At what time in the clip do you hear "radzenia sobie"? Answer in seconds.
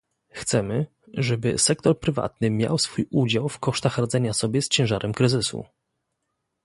3.97-4.61